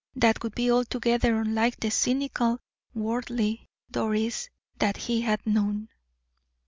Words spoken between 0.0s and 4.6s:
That would be altogether unlike the cynical, worldly Doris